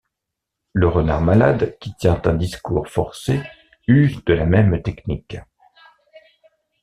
[0.73, 3.39] Le renard malade qui tient un discours forcé
[3.87, 5.37] use de la même technique.